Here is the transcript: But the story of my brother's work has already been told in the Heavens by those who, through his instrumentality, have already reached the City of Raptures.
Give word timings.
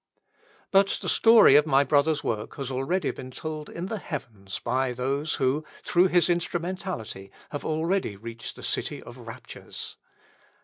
But 0.71 0.97
the 1.03 1.07
story 1.07 1.55
of 1.55 1.67
my 1.67 1.83
brother's 1.83 2.23
work 2.23 2.55
has 2.55 2.71
already 2.71 3.11
been 3.11 3.29
told 3.29 3.69
in 3.69 3.85
the 3.85 3.99
Heavens 3.99 4.57
by 4.57 4.93
those 4.93 5.35
who, 5.35 5.63
through 5.83 6.07
his 6.07 6.27
instrumentality, 6.27 7.31
have 7.51 7.63
already 7.63 8.15
reached 8.15 8.55
the 8.55 8.63
City 8.63 9.03
of 9.03 9.15
Raptures. 9.19 9.97